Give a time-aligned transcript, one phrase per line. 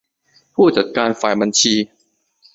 [0.53, 1.73] ผู้จัดการฝ่ายบัญชี